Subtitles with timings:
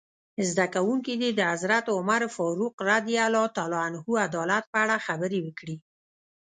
[0.49, 3.05] زده کوونکي دې د حضرت عمر فاروق رض
[4.27, 5.75] عدالت په اړه خبرې وکړي.